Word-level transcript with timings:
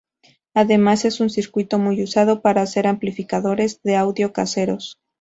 Además 0.55 1.05
es 1.05 1.19
un 1.19 1.29
circuito 1.29 1.77
muy 1.77 2.01
usado 2.01 2.41
para 2.41 2.63
hacer 2.63 2.87
amplificadores 2.87 3.79
de 3.83 3.97
audio 3.97 4.33
caseros. 4.33 4.97